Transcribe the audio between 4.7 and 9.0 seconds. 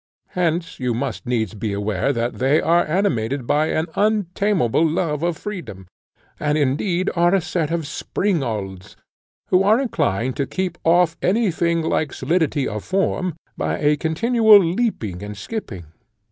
love of freedom, and indeed are a set of springalds,